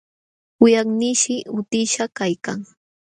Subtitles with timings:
[0.61, 2.59] Wiqawnishi utishqa kaykan,